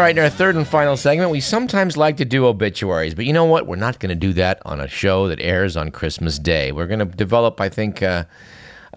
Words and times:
All 0.00 0.06
right, 0.06 0.16
in 0.16 0.24
our 0.24 0.30
third 0.30 0.56
and 0.56 0.66
final 0.66 0.96
segment, 0.96 1.30
we 1.30 1.40
sometimes 1.40 1.94
like 1.94 2.16
to 2.16 2.24
do 2.24 2.46
obituaries, 2.46 3.14
but 3.14 3.26
you 3.26 3.34
know 3.34 3.44
what? 3.44 3.66
We're 3.66 3.76
not 3.76 4.00
going 4.00 4.08
to 4.08 4.14
do 4.14 4.32
that 4.32 4.62
on 4.64 4.80
a 4.80 4.88
show 4.88 5.28
that 5.28 5.38
airs 5.42 5.76
on 5.76 5.90
Christmas 5.90 6.38
Day. 6.38 6.72
We're 6.72 6.86
going 6.86 7.00
to 7.00 7.04
develop, 7.04 7.60
I 7.60 7.68
think, 7.68 8.02
uh, 8.02 8.24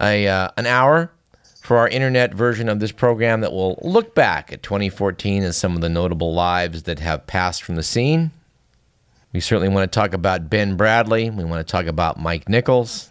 a 0.00 0.26
uh, 0.26 0.48
an 0.56 0.64
hour 0.64 1.12
for 1.60 1.76
our 1.76 1.88
internet 1.88 2.32
version 2.32 2.70
of 2.70 2.80
this 2.80 2.90
program 2.90 3.42
that 3.42 3.52
will 3.52 3.78
look 3.82 4.14
back 4.14 4.50
at 4.50 4.62
2014 4.62 5.42
and 5.42 5.54
some 5.54 5.74
of 5.74 5.82
the 5.82 5.90
notable 5.90 6.32
lives 6.32 6.84
that 6.84 7.00
have 7.00 7.26
passed 7.26 7.62
from 7.62 7.76
the 7.76 7.82
scene. 7.82 8.30
We 9.34 9.40
certainly 9.40 9.68
want 9.68 9.92
to 9.92 9.94
talk 9.94 10.14
about 10.14 10.48
Ben 10.48 10.78
Bradlee. 10.78 11.36
We 11.36 11.44
want 11.44 11.66
to 11.66 11.70
talk 11.70 11.84
about 11.84 12.18
Mike 12.18 12.48
Nichols. 12.48 13.10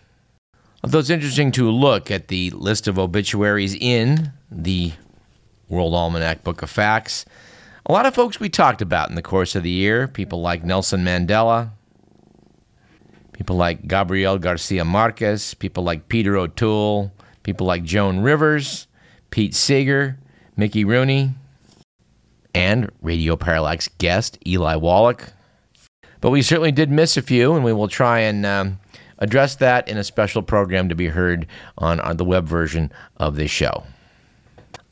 Although 0.84 0.98
it's 0.98 1.12
interesting 1.12 1.52
to 1.52 1.70
look 1.70 2.10
at 2.10 2.30
the 2.30 2.50
list 2.50 2.88
of 2.88 2.98
obituaries 2.98 3.76
in 3.76 4.32
the 4.50 4.94
World 5.70 5.94
Almanac 5.94 6.44
Book 6.44 6.64
of 6.64 6.72
Facts. 6.72 7.26
A 7.86 7.92
lot 7.92 8.06
of 8.06 8.16
folks 8.16 8.40
we 8.40 8.48
talked 8.48 8.82
about 8.82 9.10
in 9.10 9.16
the 9.16 9.22
course 9.22 9.56
of 9.56 9.64
the 9.64 9.70
year, 9.70 10.08
people 10.08 10.40
like 10.40 10.64
Nelson 10.64 11.04
Mandela, 11.04 11.72
people 13.34 13.58
like 13.58 13.90
Gabriel 13.90 14.38
Garcia 14.38 14.86
Marquez, 14.86 15.54
people 15.54 15.84
like 15.84 16.08
Peter 16.08 16.38
O'Toole, 16.38 17.12
people 17.44 17.68
like 17.68 17.84
Joan 17.84 18.22
Rivers, 18.22 18.88
Pete 19.32 19.54
Seeger, 19.54 20.18
Mickey 20.56 20.86
Rooney, 20.86 21.32
and 22.56 22.90
Radio 23.02 23.36
Parallax 23.36 23.90
guest 23.98 24.38
Eli 24.48 24.78
Wallach. 24.78 25.34
But 26.22 26.30
we 26.30 26.42
certainly 26.42 26.72
did 26.72 26.90
miss 26.90 27.18
a 27.18 27.22
few, 27.22 27.54
and 27.54 27.66
we 27.66 27.74
will 27.74 27.90
try 27.90 28.20
and 28.20 28.46
um, 28.46 28.80
address 29.18 29.56
that 29.58 29.90
in 29.90 29.98
a 29.98 30.06
special 30.06 30.42
program 30.42 30.88
to 30.88 30.96
be 30.96 31.08
heard 31.08 31.48
on, 31.78 32.00
on 32.00 32.16
the 32.16 32.24
web 32.24 32.46
version 32.46 32.94
of 33.18 33.36
this 33.36 33.52
show. 33.52 33.84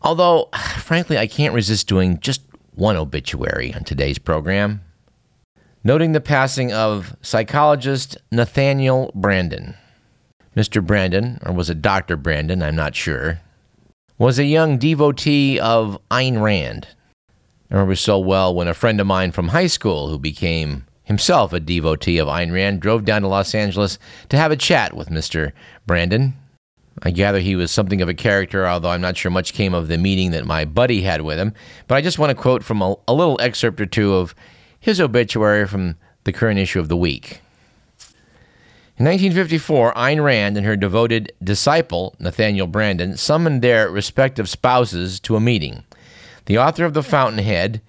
Although, 0.02 0.50
frankly, 0.80 1.18
I 1.18 1.28
can't 1.28 1.54
resist 1.54 1.88
doing 1.88 2.20
just 2.20 2.42
one 2.76 2.96
obituary 2.96 3.74
on 3.74 3.84
today's 3.84 4.18
program, 4.18 4.82
noting 5.84 6.12
the 6.12 6.22
passing 6.22 6.72
of 6.72 7.16
psychologist 7.22 8.18
Nathaniel 8.32 9.12
Branden. 9.16 9.76
Mr. 10.56 10.86
Branden, 10.86 11.40
or 11.46 11.54
was 11.54 11.70
it 11.70 11.82
Dr. 11.82 12.18
Branden? 12.18 12.62
I'm 12.62 12.76
not 12.76 12.96
sure, 12.96 13.40
was 14.18 14.38
a 14.38 14.46
young 14.46 14.78
devotee 14.78 15.60
of 15.60 15.98
Ayn 16.12 16.42
Rand. 16.42 16.88
I 17.70 17.76
remember 17.76 17.96
so 17.96 18.20
well 18.20 18.54
when 18.54 18.68
a 18.68 18.74
friend 18.74 19.00
of 19.00 19.08
mine 19.08 19.32
from 19.32 19.48
high 19.48 19.68
school, 19.68 20.10
who 20.10 20.20
became 20.20 20.86
himself 21.04 21.54
a 21.54 21.60
devotee 21.60 22.18
of 22.18 22.28
Ayn 22.28 22.52
Rand, 22.52 22.82
drove 22.82 23.06
down 23.06 23.22
to 23.22 23.28
Los 23.30 23.56
Angeles 23.56 23.98
to 24.30 24.38
have 24.38 24.52
a 24.52 24.58
chat 24.58 24.94
with 24.94 25.10
Mr. 25.10 25.54
Branden. 25.88 26.34
I 27.04 27.12
gather 27.12 27.40
he 27.40 27.56
was 27.56 27.72
something 27.72 28.02
of 28.02 28.10
a 28.10 28.14
character, 28.14 28.68
although 28.68 28.90
I'm 28.90 29.02
not 29.02 29.18
sure 29.18 29.32
much 29.32 29.54
came 29.54 29.74
of 29.74 29.88
the 29.88 29.98
meeting 29.98 30.32
that 30.32 30.46
my 30.46 30.66
buddy 30.66 31.02
had 31.02 31.22
with 31.22 31.40
him. 31.40 31.54
But 31.88 31.96
I 31.96 32.02
just 32.02 32.20
want 32.20 32.30
to 32.30 32.36
quote 32.36 32.64
from 32.64 32.82
a, 32.82 32.96
a 33.08 33.14
little 33.14 33.40
excerpt 33.42 33.80
or 33.80 33.86
two 33.86 34.16
of 34.16 34.36
his 34.80 35.00
obituary 35.00 35.68
from 35.68 35.96
the 36.26 36.34
current 36.34 36.60
issue 36.60 36.80
of 36.80 36.90
The 36.90 36.98
Week. 36.98 37.42
In 38.98 39.06
1954, 39.06 39.94
Ayn 39.94 40.24
Rand 40.24 40.58
and 40.58 40.66
her 40.66 40.76
devoted 40.76 41.32
disciple, 41.44 42.14
Nathaniel 42.20 42.68
Branden, 42.68 43.18
summoned 43.18 43.62
their 43.62 43.90
respective 43.90 44.48
spouses 44.48 45.20
to 45.22 45.36
a 45.36 45.40
meeting. 45.40 45.84
The 46.46 46.60
author 46.60 46.86
of 46.86 46.94
The 46.94 47.02
Fountainhead, 47.02 47.82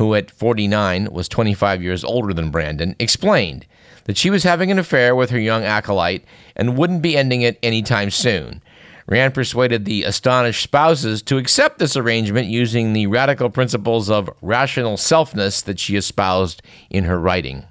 who 0.00 0.14
at 0.14 0.30
49 0.30 1.08
was 1.12 1.28
25 1.28 1.82
years 1.82 2.04
older 2.04 2.32
than 2.32 2.50
Branden, 2.50 2.96
explained 2.98 3.66
that 4.04 4.16
she 4.16 4.30
was 4.30 4.44
having 4.44 4.70
an 4.70 4.78
affair 4.78 5.14
with 5.14 5.28
her 5.28 5.38
young 5.38 5.62
acolyte 5.62 6.24
and 6.56 6.78
wouldn't 6.78 7.02
be 7.02 7.18
ending 7.18 7.42
it 7.42 7.58
anytime 7.62 8.10
soon. 8.10 8.62
Rand 9.06 9.34
persuaded 9.34 9.84
the 9.84 10.04
astonished 10.04 10.62
spouses 10.62 11.20
to 11.24 11.36
accept 11.36 11.78
this 11.78 11.98
arrangement 11.98 12.48
using 12.48 12.94
the 12.94 13.08
radical 13.08 13.50
principles 13.50 14.08
of 14.08 14.30
rational 14.40 14.96
selfness 14.96 15.62
that 15.64 15.78
she 15.78 15.96
espoused 15.96 16.62
in 16.88 17.04
her 17.04 17.20
writing. 17.20 17.66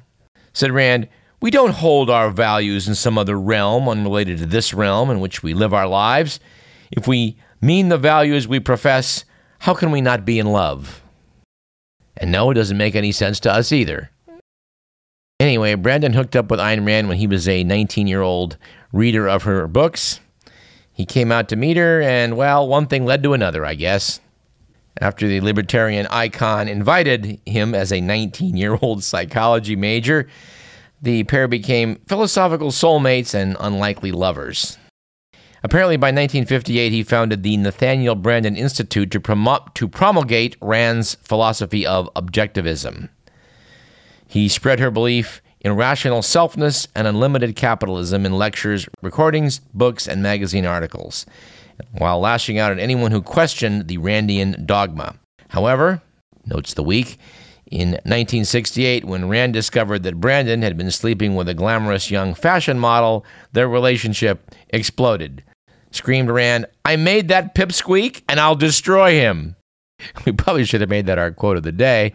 Said 0.54 0.72
Rand, 0.72 1.08
We 1.42 1.50
don't 1.50 1.72
hold 1.72 2.12
our 2.12 2.30
values 2.30 2.88
in 2.88 2.94
some 2.94 3.18
other 3.18 3.40
realm 3.40 3.90
unrelated 3.90 4.38
to 4.38 4.46
this 4.46 4.72
realm 4.72 5.09
in 5.09 5.20
which 5.20 5.42
we 5.42 5.56
live 5.56 5.74
our 5.74 5.88
lives. 5.88 6.40
If 6.92 7.08
we 7.08 7.38
mean 7.59 7.90
the 7.90 7.98
values 7.98 8.48
we 8.48 8.59
profess, 8.59 9.25
how 9.58 9.74
can 9.74 9.90
we 9.90 10.00
not 10.00 10.25
be 10.25 10.38
in 10.38 10.52
love? 10.52 11.02
And 12.19 12.31
no, 12.31 12.52
it 12.52 12.56
doesn't 12.56 12.78
make 12.78 12.96
any 12.96 13.12
sense 13.12 13.40
to 13.41 13.52
us 13.52 13.72
either. 13.72 14.12
Anyway, 15.40 15.74
Branden 15.75 16.13
hooked 16.13 16.35
up 16.35 16.52
with 16.52 16.59
Ayn 16.59 16.85
Rand 16.85 17.07
when 17.07 17.18
he 17.18 17.28
was 17.28 17.47
a 17.47 17.63
19 17.63 18.07
year 18.07 18.22
old 18.22 18.57
reader 18.91 19.28
of 19.28 19.44
her 19.44 19.68
books. 19.68 20.19
He 20.91 21.06
came 21.06 21.31
out 21.31 21.47
to 21.50 21.56
meet 21.56 21.78
her, 21.78 22.02
and 22.02 22.35
well, 22.35 22.68
one 22.68 22.88
thing 22.88 23.06
led 23.06 23.24
to 23.24 23.34
another, 23.34 23.66
I 23.66 23.75
guess. 23.75 24.19
After 25.00 25.30
the 25.30 25.40
libertarian 25.40 26.07
icon 26.07 26.68
invited 26.68 27.40
him 27.46 27.74
as 27.74 27.94
a 27.94 28.02
19 28.02 28.57
year 28.57 28.78
old 28.81 29.01
psychology 29.01 29.78
major, 29.78 30.28
the 31.01 31.24
pair 31.24 31.47
became 31.47 32.01
philosophical 32.07 32.72
soulmates 32.72 33.34
and 33.34 33.56
unlikely 33.62 34.12
lovers. 34.12 34.78
Apparently, 35.64 35.97
by 35.97 36.08
1958, 36.08 36.92
he 36.92 37.03
founded 37.03 37.44
the 37.44 37.58
Nathaniel 37.58 38.16
Branden 38.16 38.58
Institute 38.58 39.12
to, 39.12 39.20
prom- 39.20 39.59
to 39.74 39.88
promulgate 39.88 40.56
Rand's 40.62 41.16
philosophy 41.16 41.86
of 41.86 42.09
objectivism. 42.16 43.09
He 44.25 44.48
spread 44.48 44.80
her 44.80 44.92
belief 44.92 45.42
in 45.62 45.75
rational 45.75 46.22
selfness 46.22 46.88
and 46.96 47.08
unlimited 47.08 47.56
capitalism 47.56 48.25
in 48.25 48.38
lectures, 48.38 48.88
recordings, 49.02 49.59
books, 49.74 50.08
and 50.08 50.24
magazine 50.24 50.66
articles, 50.66 51.25
while 51.92 52.19
lashing 52.19 52.58
out 52.58 52.72
at 52.72 52.80
anyone 52.80 53.12
who 53.12 53.22
questioned 53.22 53.88
the 53.88 53.98
Randian 53.98 54.66
dogma. 54.66 55.16
However, 55.50 56.02
notes 56.46 56.74
the 56.74 56.84
week, 56.84 57.18
in 57.69 57.92
1968, 57.92 59.06
when 59.06 59.30
Rand 59.30 59.53
discovered 59.53 60.03
that 60.03 60.19
Branden 60.19 60.64
had 60.64 60.75
been 60.78 60.90
sleeping 60.90 61.36
with 61.36 61.48
a 61.48 61.53
glamorous 61.53 62.09
young 62.09 62.34
fashion 62.34 62.80
model, 62.80 63.24
their 63.52 63.68
relationship 63.68 64.56
exploded. 64.69 65.44
Screamed 65.92 66.30
Rand, 66.30 66.66
I 66.86 66.96
made 66.96 67.28
that 67.30 67.56
pipsqueak 67.56 68.24
and 68.30 68.40
I'll 68.40 68.56
destroy 68.56 69.14
him. 69.14 69.56
We 70.26 70.32
probably 70.32 70.64
should 70.64 70.80
have 70.80 70.90
made 70.90 71.08
that 71.08 71.20
our 71.20 71.32
quote 71.32 71.58
of 71.58 71.64
the 71.64 71.74
day, 71.74 72.14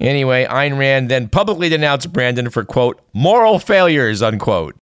Anyway, 0.00 0.44
Ayn 0.46 0.78
Rand 0.78 1.10
then 1.10 1.28
publicly 1.28 1.68
denounced 1.68 2.12
Branden 2.12 2.52
for, 2.52 2.64
quote, 2.64 3.00
moral 3.12 3.58
failures, 3.58 4.22
unquote. 4.22 4.76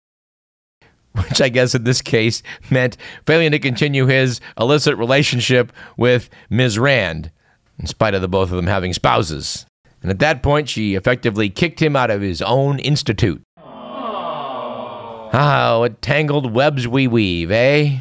Which 1.14 1.42
I 1.42 1.50
guess 1.50 1.76
in 1.76 1.84
this 1.84 2.02
case 2.02 2.42
meant 2.70 2.96
failing 3.26 3.52
to 3.52 3.60
continue 3.60 4.06
his 4.06 4.40
illicit 4.58 4.98
relationship 4.98 5.74
with 5.98 6.30
Ms. 6.50 6.80
Rand, 6.80 7.32
in 7.78 7.88
spite 7.88 8.14
of 8.14 8.22
the 8.22 8.30
both 8.30 8.50
of 8.50 8.56
them 8.56 8.68
having 8.68 8.94
spouses. 8.94 9.66
And 10.02 10.10
at 10.10 10.20
that 10.20 10.42
point, 10.42 10.70
she 10.70 10.96
effectively 10.96 11.50
kicked 11.50 11.82
him 11.82 11.96
out 11.96 12.10
of 12.10 12.22
his 12.22 12.42
own 12.42 12.80
institute. 12.80 13.42
Ah, 15.34 15.80
what 15.80 16.02
tangled 16.02 16.54
webs 16.54 16.88
we 16.88 17.08
weave, 17.08 17.52
eh? 17.52 18.00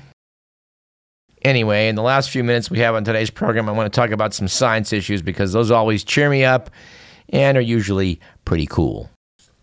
Anyway, 1.42 1.88
in 1.88 1.94
the 1.94 2.02
last 2.02 2.30
few 2.30 2.42
minutes 2.42 2.70
we 2.70 2.80
have 2.80 2.94
on 2.94 3.04
today's 3.04 3.30
program, 3.30 3.68
I 3.68 3.72
want 3.72 3.90
to 3.90 3.96
talk 3.96 4.10
about 4.10 4.34
some 4.34 4.48
science 4.48 4.92
issues 4.92 5.22
because 5.22 5.52
those 5.52 5.70
always 5.70 6.02
cheer 6.04 6.28
me 6.28 6.44
up 6.44 6.70
and 7.28 7.56
are 7.56 7.62
usually 7.62 8.20
pretty 8.44 8.66
cool. 8.66 9.08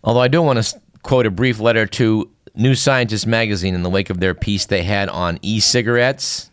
Although 0.02 0.20
I 0.20 0.28
do 0.28 0.40
want 0.40 0.62
to 0.62 0.80
quote 1.02 1.26
a 1.26 1.30
brief 1.30 1.60
letter 1.60 1.86
to 1.86 2.30
New 2.54 2.74
Scientist 2.74 3.26
magazine 3.26 3.74
in 3.74 3.82
the 3.82 3.90
wake 3.90 4.10
of 4.10 4.18
their 4.18 4.34
piece 4.34 4.66
they 4.66 4.82
had 4.82 5.08
on 5.10 5.38
e 5.42 5.60
cigarettes. 5.60 6.50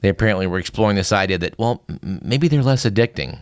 They 0.00 0.08
apparently 0.08 0.46
were 0.46 0.58
exploring 0.58 0.96
this 0.96 1.12
idea 1.12 1.38
that, 1.38 1.58
well, 1.58 1.84
maybe 2.02 2.48
they're 2.48 2.62
less 2.62 2.84
addicting. 2.84 3.38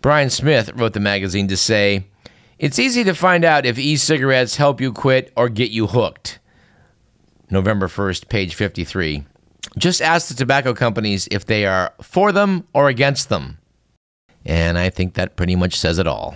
Brian 0.00 0.30
Smith 0.30 0.72
wrote 0.74 0.94
the 0.94 1.00
magazine 1.00 1.48
to 1.48 1.56
say, 1.56 2.06
It's 2.58 2.78
easy 2.78 3.04
to 3.04 3.14
find 3.14 3.44
out 3.44 3.66
if 3.66 3.78
e 3.78 3.96
cigarettes 3.96 4.56
help 4.56 4.80
you 4.80 4.90
quit 4.92 5.30
or 5.36 5.50
get 5.50 5.70
you 5.70 5.86
hooked. 5.86 6.38
November 7.50 7.86
1st, 7.86 8.28
page 8.28 8.54
53. 8.54 9.24
Just 9.76 10.00
ask 10.00 10.28
the 10.28 10.34
tobacco 10.34 10.72
companies 10.72 11.28
if 11.30 11.44
they 11.44 11.66
are 11.66 11.92
for 12.00 12.32
them 12.32 12.66
or 12.72 12.88
against 12.88 13.28
them. 13.28 13.58
And 14.46 14.78
I 14.78 14.88
think 14.88 15.14
that 15.14 15.36
pretty 15.36 15.54
much 15.54 15.74
says 15.78 15.98
it 15.98 16.06
all. 16.06 16.34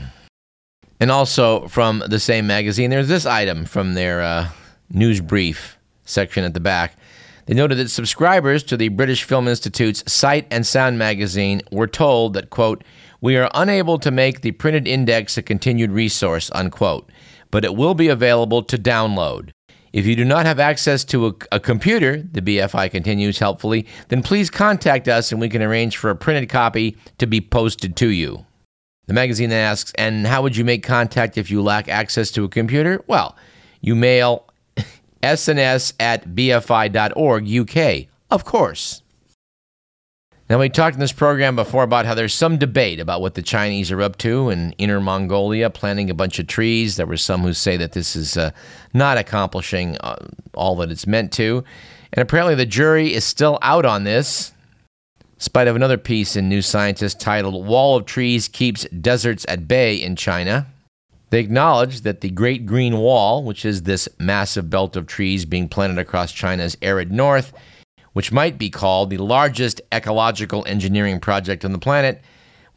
And 1.00 1.11
also 1.11 1.67
from 1.69 2.02
the 2.06 2.20
same 2.20 2.46
magazine, 2.46 2.90
there's 2.90 3.08
this 3.08 3.25
item 3.25 3.64
from 3.64 3.94
their 3.94 4.20
uh, 4.20 4.49
news 4.90 5.22
brief 5.22 5.78
section 6.05 6.44
at 6.44 6.52
the 6.52 6.61
back. 6.61 6.99
They 7.46 7.55
noted 7.55 7.78
that 7.78 7.88
subscribers 7.88 8.62
to 8.64 8.76
the 8.76 8.88
British 8.88 9.25
Film 9.25 9.49
Institute's 9.49 10.05
Sight 10.12 10.46
and 10.50 10.67
Sound 10.67 10.99
magazine 10.99 11.62
were 11.72 11.87
told 11.87 12.34
that, 12.34 12.50
quote, 12.50 12.84
we 13.20 13.37
are 13.37 13.50
unable 13.55 13.99
to 13.99 14.11
make 14.11 14.40
the 14.40 14.52
printed 14.52 14.88
index 14.88 15.37
a 15.37 15.43
continued 15.43 15.93
resource, 15.93 16.50
unquote, 16.55 17.11
but 17.50 17.64
it 17.64 17.75
will 17.75 17.94
be 17.94 18.08
available 18.08 18.62
to 18.62 18.78
download. 18.78 19.50
If 19.93 20.06
you 20.06 20.14
do 20.14 20.25
not 20.25 20.46
have 20.46 20.61
access 20.61 21.05
to 21.06 21.26
a, 21.26 21.32
a, 21.52 21.61
computer, 21.61 22.22
the 22.22 22.40
BFI 22.40 22.90
continues 22.90 23.38
helpfully, 23.40 23.87
then 24.08 24.22
please 24.22 24.49
contact 24.49 25.08
us 25.08 25.32
and 25.32 25.40
we 25.40 25.49
can 25.49 25.62
arrange 25.62 25.96
for 25.96 26.11
a 26.11 26.17
printed 26.17 26.49
copy 26.49 26.96
to 27.19 27.26
be 27.26 27.40
posted 27.40 27.96
to 27.96 28.08
you. 28.08 28.46
The 29.06 29.14
magazine 29.14 29.50
asks, 29.50 29.93
and 29.96 30.26
how 30.26 30.43
would 30.43 30.56
you 30.56 30.64
make 30.64 30.84
contact 30.84 31.37
if 31.37 31.50
you 31.50 31.61
lack 31.61 31.88
access 31.88 32.31
to 32.32 32.44
a 32.44 32.49
computer? 32.49 33.02
Well, 33.08 33.37
you 33.81 33.96
mail 33.96 34.46
sns 35.22 35.93
at 35.99 36.28
bfi.org 36.28 37.58
UK, 37.58 38.06
of 38.31 38.44
course. 38.44 39.02
Now, 40.50 40.58
we 40.58 40.69
talked 40.69 40.94
in 40.94 41.00
this 41.00 41.12
program 41.12 41.55
before 41.55 41.85
about 41.85 42.06
how 42.06 42.14
there's 42.14 42.35
some 42.35 42.58
debate 42.58 42.99
about 42.99 43.20
what 43.20 43.35
the 43.35 43.43
Chinese 43.43 43.93
are 43.93 44.02
up 44.02 44.19
to 44.19 44.50
in 44.50 44.73
Inner 44.79 44.99
Mongolia, 44.99 45.70
planting 45.70 46.11
a 46.11 46.14
bunch 46.14 46.41
of 46.41 46.49
trees. 46.49 46.97
There 46.97 47.06
were 47.06 47.17
some 47.17 47.43
who 47.43 47.52
say 47.52 47.76
that 47.76 47.93
this 47.93 48.17
is 48.17 48.37
uh, 48.37 48.50
not 48.93 49.17
accomplishing 49.17 49.97
uh, 49.99 50.26
all 50.55 50.75
that 50.79 50.91
it's 50.91 51.06
meant 51.06 51.31
to. 51.35 51.62
And 52.12 52.20
apparently, 52.20 52.56
the 52.56 52.67
jury 52.67 53.14
is 53.14 53.23
still 53.23 53.61
out 53.62 53.85
on 53.85 54.02
this, 54.02 54.52
in 55.20 55.38
spite 55.38 55.69
of 55.69 55.76
another 55.76 55.97
piece 55.97 56.35
in 56.35 56.49
New 56.49 56.62
Scientist 56.62 57.20
titled 57.20 57.64
Wall 57.64 57.96
of 57.96 58.05
Trees 58.05 58.49
Keeps 58.49 58.82
Deserts 58.87 59.46
at 59.49 59.69
Bay 59.69 59.94
in 59.94 60.17
China. 60.17 60.67
They 61.31 61.38
acknowledge 61.38 62.00
that 62.00 62.23
the 62.23 62.31
Great 62.31 62.67
Green 62.67 62.99
Wall, 62.99 63.44
which 63.44 63.64
is 63.64 63.85
this 63.85 64.08
massive 64.19 64.69
belt 64.69 64.96
of 64.96 65.06
trees 65.06 65.44
being 65.44 65.69
planted 65.69 65.99
across 65.99 66.32
China's 66.32 66.76
arid 66.82 67.12
north, 67.12 67.53
which 68.12 68.32
might 68.32 68.58
be 68.58 68.70
called 68.70 69.10
the 69.10 69.18
largest 69.18 69.80
ecological 69.92 70.64
engineering 70.66 71.20
project 71.20 71.64
on 71.64 71.72
the 71.72 71.78
planet, 71.78 72.22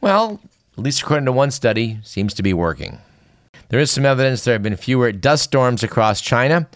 well, 0.00 0.40
at 0.76 0.84
least 0.84 1.02
according 1.02 1.26
to 1.26 1.32
one 1.32 1.50
study, 1.50 1.98
seems 2.02 2.34
to 2.34 2.42
be 2.42 2.52
working. 2.52 2.98
There 3.68 3.80
is 3.80 3.90
some 3.90 4.06
evidence 4.06 4.44
there 4.44 4.54
have 4.54 4.62
been 4.62 4.76
fewer 4.76 5.12
dust 5.12 5.44
storms 5.44 5.82
across 5.82 6.20
China, 6.20 6.68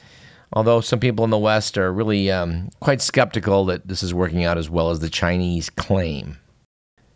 although 0.52 0.80
some 0.80 1.00
people 1.00 1.24
in 1.24 1.30
the 1.30 1.38
West 1.38 1.76
are 1.76 1.92
really 1.92 2.30
um, 2.30 2.70
quite 2.80 3.00
skeptical 3.00 3.64
that 3.66 3.86
this 3.86 4.02
is 4.02 4.14
working 4.14 4.44
out 4.44 4.58
as 4.58 4.70
well 4.70 4.90
as 4.90 5.00
the 5.00 5.10
Chinese 5.10 5.70
claim. 5.70 6.38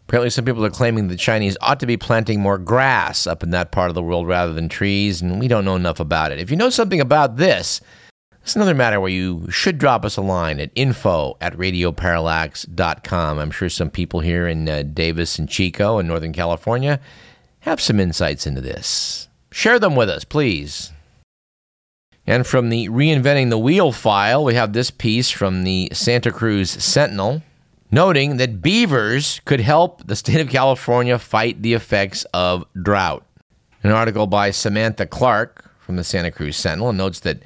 Apparently, 0.06 0.30
some 0.30 0.44
people 0.44 0.64
are 0.64 0.70
claiming 0.70 1.08
the 1.08 1.16
Chinese 1.16 1.56
ought 1.62 1.80
to 1.80 1.86
be 1.86 1.96
planting 1.96 2.38
more 2.40 2.58
grass 2.58 3.26
up 3.26 3.42
in 3.42 3.50
that 3.50 3.72
part 3.72 3.88
of 3.88 3.94
the 3.94 4.02
world 4.02 4.26
rather 4.26 4.52
than 4.52 4.68
trees, 4.68 5.22
and 5.22 5.40
we 5.40 5.48
don't 5.48 5.64
know 5.64 5.76
enough 5.76 6.00
about 6.00 6.32
it. 6.32 6.38
If 6.38 6.50
you 6.50 6.56
know 6.56 6.68
something 6.68 7.00
about 7.00 7.36
this, 7.38 7.80
it's 8.42 8.56
another 8.56 8.74
matter 8.74 9.00
where 9.00 9.10
you 9.10 9.48
should 9.50 9.78
drop 9.78 10.04
us 10.04 10.16
a 10.16 10.20
line 10.20 10.58
at 10.58 10.72
info 10.74 11.36
at 11.40 11.56
radioparallax.com. 11.56 13.38
I'm 13.38 13.50
sure 13.52 13.68
some 13.68 13.90
people 13.90 14.20
here 14.20 14.48
in 14.48 14.68
uh, 14.68 14.82
Davis 14.82 15.38
and 15.38 15.48
Chico 15.48 15.98
in 16.00 16.08
Northern 16.08 16.32
California 16.32 17.00
have 17.60 17.80
some 17.80 18.00
insights 18.00 18.46
into 18.46 18.60
this. 18.60 19.28
Share 19.52 19.78
them 19.78 19.94
with 19.94 20.08
us, 20.08 20.24
please. 20.24 20.90
And 22.26 22.44
from 22.44 22.68
the 22.68 22.88
Reinventing 22.88 23.50
the 23.50 23.58
Wheel 23.58 23.92
file, 23.92 24.44
we 24.44 24.54
have 24.54 24.72
this 24.72 24.90
piece 24.90 25.30
from 25.30 25.62
the 25.62 25.88
Santa 25.92 26.32
Cruz 26.32 26.70
Sentinel 26.70 27.42
noting 27.92 28.38
that 28.38 28.62
beavers 28.62 29.40
could 29.44 29.60
help 29.60 30.04
the 30.06 30.16
state 30.16 30.40
of 30.40 30.48
California 30.48 31.18
fight 31.18 31.62
the 31.62 31.74
effects 31.74 32.24
of 32.34 32.64
drought. 32.80 33.24
An 33.84 33.92
article 33.92 34.26
by 34.26 34.50
Samantha 34.50 35.06
Clark 35.06 35.70
from 35.80 35.96
the 35.96 36.04
Santa 36.04 36.30
Cruz 36.30 36.56
Sentinel 36.56 36.92
notes 36.92 37.20
that 37.20 37.42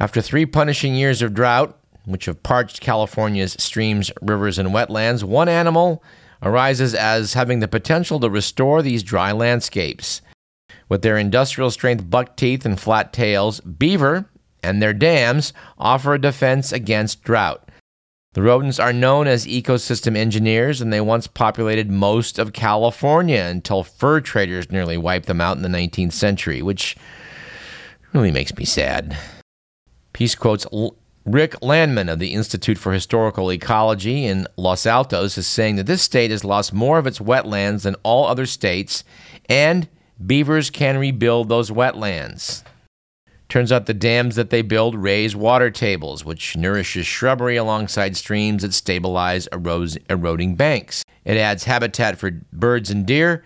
after 0.00 0.20
three 0.20 0.46
punishing 0.46 0.94
years 0.94 1.22
of 1.22 1.34
drought, 1.34 1.78
which 2.04 2.26
have 2.26 2.42
parched 2.42 2.80
California's 2.80 3.52
streams, 3.58 4.10
rivers, 4.22 4.58
and 4.58 4.70
wetlands, 4.70 5.22
one 5.22 5.48
animal 5.48 6.02
arises 6.42 6.94
as 6.94 7.34
having 7.34 7.60
the 7.60 7.68
potential 7.68 8.20
to 8.20 8.30
restore 8.30 8.80
these 8.80 9.02
dry 9.02 9.32
landscapes. 9.32 10.22
With 10.88 11.02
their 11.02 11.18
industrial 11.18 11.70
strength 11.70 12.08
buck 12.08 12.36
teeth 12.36 12.64
and 12.64 12.80
flat 12.80 13.12
tails, 13.12 13.60
beaver 13.60 14.26
and 14.62 14.82
their 14.82 14.94
dams 14.94 15.52
offer 15.78 16.14
a 16.14 16.20
defense 16.20 16.72
against 16.72 17.22
drought. 17.22 17.68
The 18.34 18.42
rodents 18.42 18.78
are 18.78 18.92
known 18.92 19.26
as 19.26 19.46
ecosystem 19.46 20.16
engineers, 20.16 20.80
and 20.80 20.92
they 20.92 21.00
once 21.00 21.26
populated 21.26 21.90
most 21.90 22.38
of 22.38 22.52
California 22.52 23.40
until 23.40 23.82
fur 23.82 24.20
traders 24.20 24.70
nearly 24.70 24.96
wiped 24.96 25.26
them 25.26 25.40
out 25.40 25.56
in 25.56 25.62
the 25.62 25.68
19th 25.68 26.12
century, 26.12 26.62
which 26.62 26.96
really 28.12 28.30
makes 28.30 28.54
me 28.56 28.64
sad. 28.64 29.16
Piece 30.18 30.34
quotes 30.34 30.66
Rick 31.24 31.52
Lanman 31.62 32.12
of 32.12 32.18
the 32.18 32.34
Institute 32.34 32.76
for 32.76 32.92
Historical 32.92 33.52
Ecology 33.52 34.24
in 34.24 34.48
Los 34.56 34.84
Altos 34.84 35.38
is 35.38 35.46
saying 35.46 35.76
that 35.76 35.86
this 35.86 36.02
state 36.02 36.32
has 36.32 36.42
lost 36.42 36.72
more 36.72 36.98
of 36.98 37.06
its 37.06 37.20
wetlands 37.20 37.82
than 37.82 37.94
all 38.02 38.26
other 38.26 38.44
states, 38.44 39.04
and 39.48 39.86
beavers 40.26 40.70
can 40.70 40.98
rebuild 40.98 41.48
those 41.48 41.70
wetlands. 41.70 42.64
Turns 43.48 43.70
out 43.70 43.86
the 43.86 43.94
dams 43.94 44.34
that 44.34 44.50
they 44.50 44.60
build 44.60 44.96
raise 44.96 45.36
water 45.36 45.70
tables, 45.70 46.24
which 46.24 46.56
nourishes 46.56 47.06
shrubbery 47.06 47.54
alongside 47.54 48.16
streams 48.16 48.62
that 48.62 48.74
stabilize 48.74 49.46
eroding 49.52 50.56
banks. 50.56 51.04
It 51.24 51.36
adds 51.36 51.62
habitat 51.62 52.18
for 52.18 52.32
birds 52.52 52.90
and 52.90 53.06
deer, 53.06 53.44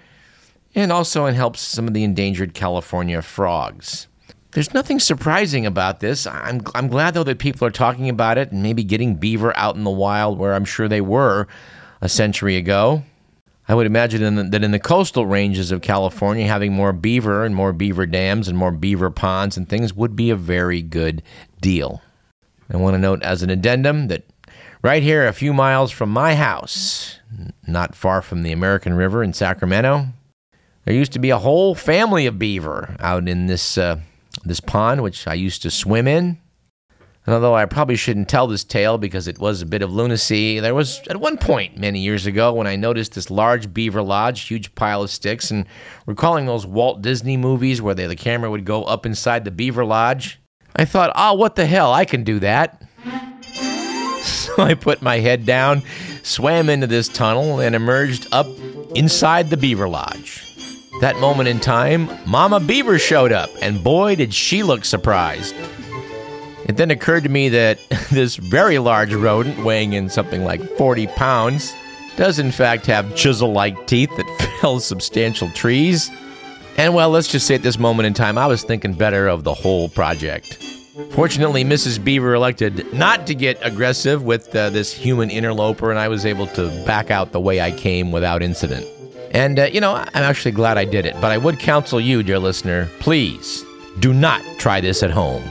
and 0.74 0.90
also 0.90 1.26
it 1.26 1.34
helps 1.34 1.60
some 1.60 1.86
of 1.86 1.92
the 1.92 2.02
endangered 2.02 2.54
California 2.54 3.20
frogs. 3.20 4.08
There's 4.52 4.74
nothing 4.74 5.00
surprising 5.00 5.64
about 5.64 6.00
this. 6.00 6.26
I'm, 6.26 6.60
I'm 6.74 6.88
glad, 6.88 7.14
though, 7.14 7.24
that 7.24 7.38
people 7.38 7.66
are 7.66 7.70
talking 7.70 8.10
about 8.10 8.36
it 8.36 8.52
and 8.52 8.62
maybe 8.62 8.84
getting 8.84 9.14
beaver 9.14 9.56
out 9.56 9.76
in 9.76 9.84
the 9.84 9.90
wild 9.90 10.38
where 10.38 10.52
I'm 10.52 10.66
sure 10.66 10.88
they 10.88 11.00
were 11.00 11.46
a 12.02 12.08
century 12.08 12.56
ago. 12.56 13.02
I 13.66 13.74
would 13.74 13.86
imagine 13.86 14.22
in 14.22 14.34
the, 14.34 14.42
that 14.44 14.62
in 14.62 14.72
the 14.72 14.78
coastal 14.78 15.24
ranges 15.24 15.72
of 15.72 15.80
California, 15.80 16.46
having 16.46 16.72
more 16.72 16.92
beaver 16.92 17.46
and 17.46 17.54
more 17.54 17.72
beaver 17.72 18.04
dams 18.04 18.46
and 18.46 18.58
more 18.58 18.72
beaver 18.72 19.08
ponds 19.08 19.56
and 19.56 19.66
things 19.66 19.94
would 19.94 20.14
be 20.14 20.28
a 20.28 20.36
very 20.36 20.82
good 20.82 21.22
deal. 21.62 22.02
I 22.70 22.76
want 22.76 22.94
to 22.94 22.98
note 22.98 23.22
as 23.22 23.42
an 23.42 23.48
addendum 23.48 24.08
that 24.08 24.24
right 24.82 25.02
here, 25.02 25.26
a 25.26 25.32
few 25.32 25.54
miles 25.54 25.90
from 25.90 26.10
my 26.10 26.34
house, 26.34 27.18
not 27.66 27.94
far 27.94 28.20
from 28.20 28.42
the 28.42 28.52
American 28.52 28.94
River 28.94 29.22
in 29.22 29.32
Sacramento, 29.32 30.08
there 30.84 30.94
used 30.94 31.12
to 31.12 31.18
be 31.18 31.30
a 31.30 31.38
whole 31.38 31.74
family 31.74 32.26
of 32.26 32.38
beaver 32.38 32.96
out 33.00 33.28
in 33.28 33.46
this. 33.46 33.78
Uh, 33.78 34.00
this 34.44 34.60
pond, 34.60 35.02
which 35.02 35.26
I 35.26 35.34
used 35.34 35.62
to 35.62 35.70
swim 35.70 36.06
in. 36.08 36.38
And 37.24 37.34
although 37.34 37.54
I 37.54 37.66
probably 37.66 37.94
shouldn't 37.94 38.28
tell 38.28 38.48
this 38.48 38.64
tale 38.64 38.98
because 38.98 39.28
it 39.28 39.38
was 39.38 39.62
a 39.62 39.66
bit 39.66 39.82
of 39.82 39.92
lunacy, 39.92 40.58
there 40.58 40.74
was 40.74 41.00
at 41.08 41.18
one 41.18 41.36
point 41.36 41.78
many 41.78 42.00
years 42.00 42.26
ago 42.26 42.52
when 42.52 42.66
I 42.66 42.74
noticed 42.74 43.14
this 43.14 43.30
large 43.30 43.72
beaver 43.72 44.02
lodge, 44.02 44.42
huge 44.42 44.74
pile 44.74 45.02
of 45.02 45.10
sticks, 45.10 45.50
and 45.52 45.66
recalling 46.06 46.46
those 46.46 46.66
Walt 46.66 47.00
Disney 47.00 47.36
movies 47.36 47.80
where 47.80 47.94
they, 47.94 48.08
the 48.08 48.16
camera 48.16 48.50
would 48.50 48.64
go 48.64 48.82
up 48.84 49.06
inside 49.06 49.44
the 49.44 49.52
beaver 49.52 49.84
lodge, 49.84 50.40
I 50.74 50.84
thought, 50.84 51.12
oh, 51.14 51.34
what 51.34 51.54
the 51.54 51.66
hell, 51.66 51.92
I 51.92 52.04
can 52.04 52.24
do 52.24 52.38
that. 52.40 52.82
So 54.22 54.62
I 54.62 54.74
put 54.74 55.02
my 55.02 55.18
head 55.18 55.46
down, 55.46 55.82
swam 56.22 56.68
into 56.68 56.86
this 56.86 57.08
tunnel, 57.08 57.60
and 57.60 57.74
emerged 57.74 58.28
up 58.32 58.46
inside 58.94 59.50
the 59.50 59.56
beaver 59.56 59.88
lodge. 59.88 60.41
That 61.02 61.18
moment 61.18 61.48
in 61.48 61.58
time, 61.58 62.08
Mama 62.26 62.60
Beaver 62.60 62.96
showed 62.96 63.32
up, 63.32 63.50
and 63.60 63.82
boy, 63.82 64.14
did 64.14 64.32
she 64.32 64.62
look 64.62 64.84
surprised. 64.84 65.52
It 66.66 66.76
then 66.76 66.92
occurred 66.92 67.24
to 67.24 67.28
me 67.28 67.48
that 67.48 67.80
this 68.12 68.36
very 68.36 68.78
large 68.78 69.12
rodent, 69.12 69.64
weighing 69.64 69.94
in 69.94 70.08
something 70.08 70.44
like 70.44 70.62
40 70.78 71.08
pounds, 71.08 71.74
does 72.14 72.38
in 72.38 72.52
fact 72.52 72.86
have 72.86 73.16
chisel 73.16 73.52
like 73.52 73.88
teeth 73.88 74.10
that 74.16 74.58
fell 74.60 74.78
substantial 74.78 75.50
trees. 75.50 76.08
And 76.76 76.94
well, 76.94 77.10
let's 77.10 77.26
just 77.26 77.48
say 77.48 77.56
at 77.56 77.62
this 77.62 77.80
moment 77.80 78.06
in 78.06 78.14
time, 78.14 78.38
I 78.38 78.46
was 78.46 78.62
thinking 78.62 78.94
better 78.94 79.26
of 79.26 79.42
the 79.42 79.54
whole 79.54 79.88
project. 79.88 80.62
Fortunately, 81.10 81.64
Mrs. 81.64 82.02
Beaver 82.04 82.32
elected 82.32 82.94
not 82.94 83.26
to 83.26 83.34
get 83.34 83.58
aggressive 83.62 84.22
with 84.22 84.54
uh, 84.54 84.70
this 84.70 84.92
human 84.92 85.30
interloper, 85.30 85.90
and 85.90 85.98
I 85.98 86.06
was 86.06 86.24
able 86.24 86.46
to 86.46 86.68
back 86.86 87.10
out 87.10 87.32
the 87.32 87.40
way 87.40 87.60
I 87.60 87.72
came 87.72 88.12
without 88.12 88.40
incident. 88.40 88.86
And, 89.32 89.58
uh, 89.58 89.64
you 89.64 89.80
know, 89.80 89.94
I'm 89.94 90.22
actually 90.22 90.52
glad 90.52 90.78
I 90.78 90.84
did 90.84 91.06
it. 91.06 91.14
But 91.20 91.32
I 91.32 91.38
would 91.38 91.58
counsel 91.58 92.00
you, 92.00 92.22
dear 92.22 92.38
listener, 92.38 92.88
please 93.00 93.64
do 93.98 94.12
not 94.12 94.42
try 94.58 94.80
this 94.80 95.02
at 95.02 95.10
home. 95.10 95.42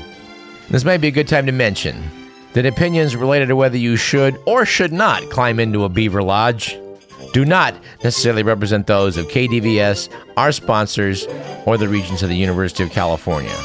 This 0.69 0.85
might 0.85 1.01
be 1.01 1.09
a 1.09 1.11
good 1.11 1.27
time 1.27 1.45
to 1.47 1.51
mention 1.51 2.01
that 2.53 2.65
opinions 2.65 3.15
related 3.15 3.47
to 3.47 3.55
whether 3.55 3.77
you 3.77 3.95
should 3.95 4.39
or 4.45 4.65
should 4.65 4.93
not 4.93 5.29
climb 5.29 5.59
into 5.59 5.83
a 5.83 5.89
beaver 5.89 6.23
lodge 6.23 6.77
do 7.33 7.45
not 7.45 7.73
necessarily 8.03 8.43
represent 8.43 8.87
those 8.87 9.17
of 9.17 9.27
KDVS, 9.27 10.09
our 10.37 10.51
sponsors, 10.51 11.27
or 11.65 11.77
the 11.77 11.87
Regents 11.87 12.23
of 12.23 12.29
the 12.29 12.35
University 12.35 12.83
of 12.83 12.91
California. 12.91 13.55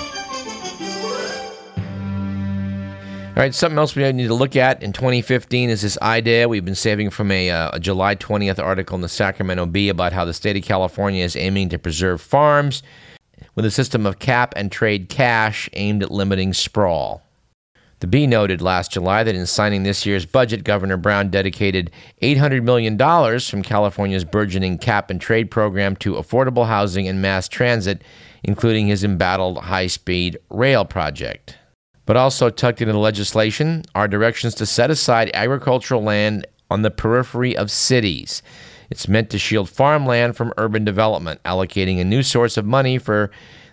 All 3.36 3.42
right, 3.42 3.54
something 3.54 3.76
else 3.76 3.94
we 3.94 4.10
need 4.12 4.28
to 4.28 4.34
look 4.34 4.56
at 4.56 4.82
in 4.82 4.94
2015 4.94 5.68
is 5.68 5.82
this 5.82 5.98
idea 6.00 6.48
we've 6.48 6.64
been 6.64 6.74
saving 6.74 7.10
from 7.10 7.30
a, 7.30 7.50
uh, 7.50 7.72
a, 7.74 7.78
July 7.78 8.14
20th 8.14 8.58
article 8.58 8.94
in 8.94 9.02
the 9.02 9.10
Sacramento 9.10 9.66
Bee 9.66 9.90
about 9.90 10.14
how 10.14 10.24
the 10.24 10.32
state 10.32 10.56
of 10.56 10.62
California 10.62 11.22
is 11.22 11.36
aiming 11.36 11.68
to 11.68 11.78
preserve 11.78 12.22
farms 12.22 12.82
with 13.54 13.66
a 13.66 13.70
system 13.70 14.06
of 14.06 14.20
cap 14.20 14.54
and 14.56 14.72
trade 14.72 15.10
cash 15.10 15.68
aimed 15.74 16.02
at 16.02 16.10
limiting 16.10 16.54
sprawl. 16.54 17.22
The 18.00 18.06
Bee 18.06 18.26
noted 18.26 18.62
last 18.62 18.92
July 18.92 19.22
that 19.22 19.34
in 19.34 19.44
signing 19.44 19.82
this 19.82 20.06
year's 20.06 20.24
budget, 20.24 20.64
Governor 20.64 20.96
Brown 20.96 21.28
dedicated 21.28 21.90
$800 22.22 22.62
million 22.62 22.96
from 23.40 23.62
California's 23.62 24.24
burgeoning 24.24 24.78
cap 24.78 25.10
and 25.10 25.20
trade 25.20 25.50
program 25.50 25.94
to 25.96 26.14
affordable 26.14 26.68
housing 26.68 27.06
and 27.06 27.20
mass 27.20 27.48
transit, 27.48 28.00
including 28.42 28.86
his 28.86 29.04
embattled 29.04 29.58
high 29.58 29.88
speed 29.88 30.38
rail 30.48 30.86
project. 30.86 31.58
But 32.06 32.16
also 32.16 32.50
tucked 32.50 32.80
into 32.80 32.92
the 32.92 32.98
legislation 32.98 33.82
are 33.94 34.08
directions 34.08 34.54
to 34.56 34.66
set 34.66 34.90
aside 34.90 35.30
agricultural 35.34 36.02
land 36.02 36.46
on 36.70 36.82
the 36.82 36.90
periphery 36.90 37.56
of 37.56 37.70
cities. 37.70 38.42
It's 38.90 39.08
meant 39.08 39.30
to 39.30 39.38
shield 39.38 39.68
farmland 39.68 40.36
from 40.36 40.52
urban 40.56 40.84
development, 40.84 41.42
allocating 41.44 42.00
a 42.00 42.04
new 42.04 42.22
source 42.22 42.56
of 42.56 42.64
money 42.64 42.98
for 42.98 43.30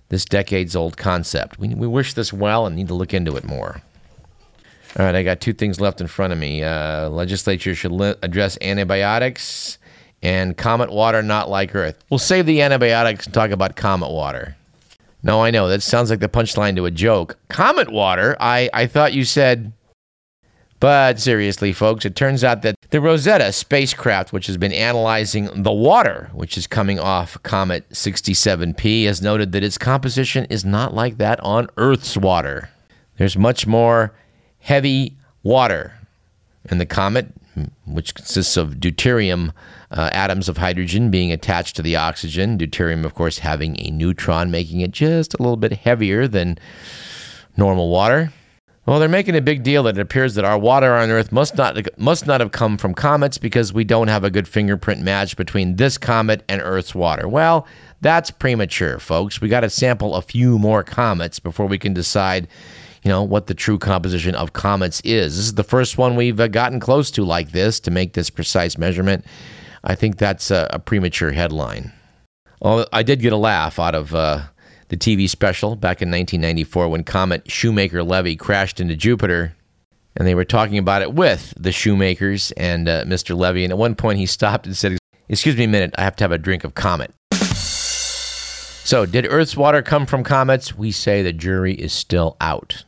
this 0.10 0.26
decades 0.26 0.76
old 0.76 0.98
concept. 0.98 1.60
We, 1.60 1.70
we 1.70 1.88
wish 1.88 2.14
this 2.14 2.34
well 2.34 2.66
and 2.66 2.76
need 2.76 2.88
to 2.88 2.94
look 2.94 3.14
into 3.14 3.36
it 3.36 3.44
more. 3.44 3.82
All 4.98 5.06
right, 5.06 5.16
I 5.16 5.24
got 5.24 5.42
two 5.42 5.54
things 5.54 5.82
left 5.82 6.02
in 6.02 6.08
front 6.08 6.34
of 6.34 6.40
me. 6.40 6.64
Uh, 6.64 7.10
legislature 7.10 7.74
should 7.74 7.92
li- 7.92 8.16
address 8.22 8.58
antibiotics 8.62 9.80
and 10.22 10.56
comet 10.56 10.92
water 10.92 11.24
not 11.24 11.50
like 11.50 11.74
Earth. 11.76 12.04
We'll 12.10 12.20
save 12.20 12.46
the 12.46 12.62
antibiotics 12.62 13.26
and 13.26 13.34
talk 13.34 13.52
about 13.52 13.76
comet 13.76 14.12
water. 14.12 14.56
No, 15.24 15.42
I 15.42 15.52
know 15.52 15.70
that 15.70 15.82
sounds 15.82 16.10
like 16.10 16.20
the 16.20 16.28
punchline 16.28 16.76
to 16.76 16.86
a 16.86 16.92
joke. 16.92 17.38
Comet 17.48 17.90
water? 17.90 18.36
I, 18.40 18.70
I 18.74 18.88
thought 18.88 19.14
you 19.14 19.24
said. 19.24 19.72
But 20.82 21.18
seriously, 21.18 21.72
folks, 21.72 22.04
it 22.04 22.14
turns 22.14 22.44
out 22.44 22.62
that 22.64 22.76
the 22.90 23.00
Rosetta 23.00 23.54
spacecraft, 23.54 24.34
which 24.34 24.48
has 24.48 24.58
been 24.58 24.74
analyzing 24.74 25.64
the 25.64 25.72
water 25.72 26.30
which 26.34 26.58
is 26.58 26.68
coming 26.68 27.00
off 27.00 27.42
Comet 27.42 27.90
67P, 27.92 29.06
has 29.06 29.22
noted 29.22 29.54
that 29.54 29.64
its 29.64 29.78
composition 29.78 30.44
is 30.50 30.66
not 30.66 30.94
like 30.94 31.18
that 31.20 31.40
on 31.40 31.70
Earth's 31.78 32.18
water. 32.18 32.70
There's 33.18 33.38
much 33.38 33.66
more 33.66 34.14
heavy 34.60 35.16
water 35.42 35.94
in 36.70 36.80
the 36.80 36.86
comet, 36.86 37.28
which 37.86 38.16
consists 38.16 38.58
of 38.58 38.76
deuterium 38.76 39.54
uh, 39.92 40.10
atoms 40.12 40.50
of 40.50 40.58
hydrogen 40.58 41.12
being 41.12 41.32
attached 41.32 41.76
to 41.76 41.82
the 41.82 41.96
oxygen. 41.96 42.58
Deuterium, 42.58 43.06
of 43.06 43.14
course, 43.14 43.40
having 43.40 43.80
a 43.80 43.92
neutron, 43.92 44.52
making 44.52 44.82
it 44.82 44.92
just 44.92 45.34
a 45.34 45.42
little 45.42 45.58
bit 45.58 45.74
heavier 45.74 46.28
than 46.28 46.58
normal 47.58 47.90
water. 47.90 48.32
Well, 48.86 49.00
they're 49.00 49.08
making 49.08 49.38
a 49.38 49.42
big 49.42 49.64
deal 49.64 49.84
that 49.84 49.98
it 49.98 50.02
appears 50.02 50.36
that 50.36 50.44
our 50.44 50.58
water 50.58 50.94
on 50.94 51.10
Earth 51.10 51.32
must 51.32 51.56
not 51.56 51.78
must 51.98 52.28
not 52.28 52.42
have 52.42 52.52
come 52.52 52.78
from 52.78 52.94
comets 52.94 53.38
because 53.38 53.72
we 53.72 53.86
don't 53.86 54.10
have 54.10 54.26
a 54.26 54.30
good 54.30 54.46
fingerprint 54.46 55.02
match 55.02 55.38
between 55.38 55.78
this 55.78 55.98
comet 55.98 56.44
and 56.50 56.62
Earth's 56.62 56.94
water. 56.94 57.30
Well, 57.30 57.66
that's 58.02 58.30
premature, 58.30 59.00
folks. 59.00 59.40
We 59.40 59.48
got 59.48 59.62
to 59.62 59.70
sample 59.70 60.16
a 60.16 60.22
few 60.22 60.60
more 60.60 60.84
comets 60.84 61.40
before 61.40 61.66
we 61.66 61.78
can 61.78 61.94
decide, 61.94 62.50
you 63.04 63.10
know, 63.10 63.24
what 63.24 63.48
the 63.48 63.54
true 63.54 63.78
composition 63.78 64.36
of 64.36 64.54
comets 64.54 65.02
is. 65.04 65.36
This 65.36 65.46
is 65.46 65.54
the 65.56 65.64
first 65.64 65.98
one 65.98 66.16
we've 66.16 66.40
uh, 66.40 66.48
gotten 66.48 66.80
close 66.80 67.12
to 67.12 67.24
like 67.24 67.52
this 67.52 67.80
to 67.82 67.92
make 67.92 68.14
this 68.14 68.30
precise 68.30 68.78
measurement. 68.78 69.26
I 69.84 69.96
think 69.96 70.18
that's 70.18 70.52
a, 70.52 70.68
a 70.72 70.80
premature 70.80 71.32
headline. 71.32 71.92
Well, 72.62 72.88
I 72.94 73.04
did 73.04 73.20
get 73.20 73.34
a 73.34 73.38
laugh 73.38 73.80
out 73.80 73.96
of. 73.96 74.16
Uh, 74.16 74.44
the 74.94 74.98
TV 74.98 75.28
special 75.28 75.76
back 75.76 76.04
in 76.04 76.12
1994 76.12 76.88
when 76.88 77.04
comet 77.04 77.50
Shoemaker 77.50 78.04
Levy 78.04 78.36
crashed 78.36 78.80
into 78.80 78.96
Jupiter. 78.96 79.56
And 80.16 80.28
they 80.28 80.36
were 80.36 80.46
talking 80.46 80.78
about 80.78 81.02
it 81.02 81.14
with 81.14 81.52
the 81.58 81.72
Shoemakers 81.72 82.52
and 82.52 82.88
uh, 82.88 83.04
Mr. 83.06 83.36
Levy. 83.36 83.64
And 83.64 83.74
at 83.74 83.80
one 83.80 83.96
point 83.96 84.20
he 84.20 84.28
stopped 84.28 84.68
and 84.68 84.78
said, 84.78 85.00
Excuse 85.28 85.58
me 85.58 85.64
a 85.64 85.68
minute, 85.68 85.96
I 85.98 86.04
have 86.04 86.16
to 86.18 86.24
have 86.24 86.32
a 86.32 86.38
drink 86.38 86.64
of 86.64 86.76
Comet. 86.76 87.12
So, 87.34 89.08
did 89.08 89.26
Earth's 89.28 89.58
water 89.58 89.82
come 89.82 90.06
from 90.06 90.24
comets? 90.24 90.78
We 90.78 90.92
say 90.92 91.24
the 91.24 91.34
jury 91.34 91.74
is 91.74 91.92
still 91.92 92.38
out. 92.40 92.84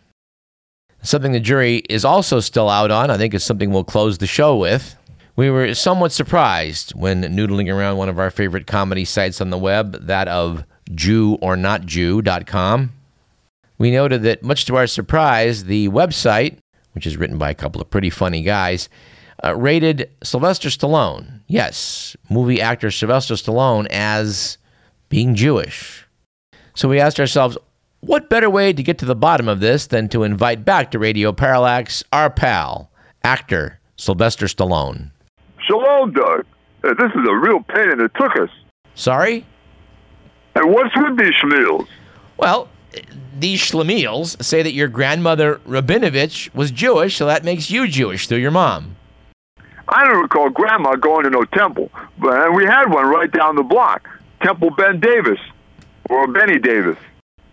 Something 1.05 1.31
the 1.33 1.39
jury 1.39 1.83
is 1.87 2.03
also 2.03 2.39
still 2.39 2.67
out 2.67 2.89
on, 2.89 3.11
I 3.11 3.17
think, 3.17 3.35
is 3.35 3.43
something 3.43 3.71
we'll 3.71 3.83
close 3.83 4.17
the 4.17 4.25
show 4.25 4.57
with. 4.57 4.95
We 5.35 5.51
were 5.51 5.75
somewhat 5.75 6.11
surprised 6.11 6.95
when 6.95 7.21
noodling 7.21 7.71
around 7.71 7.97
one 7.97 8.09
of 8.09 8.17
our 8.17 8.31
favorite 8.31 8.65
comedy 8.65 9.05
sites 9.05 9.39
on 9.39 9.51
the 9.51 9.57
web, 9.57 10.07
that 10.07 10.27
of 10.27 10.63
JewOrNotJew.com. 10.89 12.91
We 13.77 13.91
noted 13.91 14.23
that, 14.23 14.41
much 14.41 14.65
to 14.65 14.77
our 14.77 14.87
surprise, 14.87 15.65
the 15.65 15.89
website, 15.89 16.57
which 16.93 17.05
is 17.05 17.17
written 17.17 17.37
by 17.37 17.51
a 17.51 17.55
couple 17.55 17.81
of 17.81 17.91
pretty 17.91 18.09
funny 18.09 18.41
guys, 18.41 18.89
uh, 19.43 19.55
rated 19.55 20.09
Sylvester 20.23 20.69
Stallone, 20.69 21.41
yes, 21.45 22.17
movie 22.31 22.61
actor 22.61 22.89
Sylvester 22.89 23.35
Stallone, 23.35 23.85
as 23.91 24.57
being 25.09 25.35
Jewish. 25.35 26.07
So 26.73 26.89
we 26.89 26.99
asked 26.99 27.19
ourselves, 27.19 27.59
what 28.05 28.29
better 28.29 28.49
way 28.49 28.71
to 28.71 28.83
get 28.83 28.97
to 28.99 29.05
the 29.05 29.15
bottom 29.15 29.47
of 29.47 29.59
this 29.59 29.87
than 29.87 30.07
to 30.09 30.23
invite 30.23 30.63
back 30.63 30.91
to 30.91 30.99
Radio 30.99 31.31
Parallax 31.31 32.03
our 32.11 32.29
pal, 32.29 32.89
actor 33.23 33.79
Sylvester 33.97 34.45
Stallone? 34.45 35.11
Shalom, 35.67 36.11
Doug. 36.11 36.45
Uh, 36.83 36.93
this 36.93 37.11
is 37.11 37.27
a 37.27 37.35
real 37.35 37.61
pain 37.63 37.91
in 37.91 37.97
the 37.97 38.09
tuchus. 38.09 38.49
Sorry? 38.93 39.45
And 40.55 40.71
what's 40.71 40.95
with 40.95 41.17
these 41.17 41.33
schmeals? 41.43 41.87
Well, 42.37 42.69
these 43.37 43.59
schlemiels 43.59 44.41
say 44.43 44.61
that 44.61 44.73
your 44.73 44.87
grandmother 44.87 45.59
Rabinovich 45.67 46.53
was 46.53 46.71
Jewish, 46.71 47.17
so 47.17 47.25
that 47.25 47.43
makes 47.43 47.71
you 47.71 47.87
Jewish 47.87 48.27
through 48.27 48.37
your 48.37 48.51
mom. 48.51 48.95
I 49.87 50.03
don't 50.03 50.21
recall 50.21 50.49
Grandma 50.49 50.95
going 50.95 51.23
to 51.23 51.29
no 51.29 51.43
temple, 51.43 51.91
but 52.17 52.53
we 52.53 52.65
had 52.65 52.85
one 52.85 53.07
right 53.07 53.31
down 53.31 53.55
the 53.55 53.63
block. 53.63 54.07
Temple 54.41 54.69
Ben 54.71 54.99
Davis, 54.99 55.39
or 56.09 56.27
Benny 56.27 56.59
Davis. 56.59 56.97